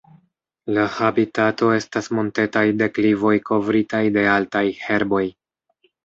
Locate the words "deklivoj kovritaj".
2.79-4.01